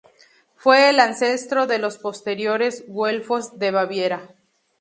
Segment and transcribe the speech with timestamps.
[0.55, 4.33] Fue el ancestro de los posteriores Güelfos de Baviera.